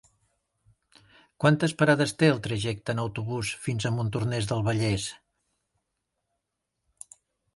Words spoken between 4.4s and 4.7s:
del